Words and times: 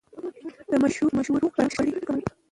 د 0.69 0.71
مشورو 0.83 1.53
فرهنګ 1.55 1.69
شخړې 1.73 1.91
راکموي 1.95 2.25